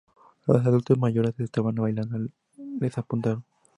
A 0.47 0.53
las 0.53 0.65
adultas 0.65 0.97
mayores 0.97 1.35
que 1.35 1.43
estaban 1.43 1.75
bailando 1.75 2.17
les 2.79 2.97
apuntaron. 2.97 3.45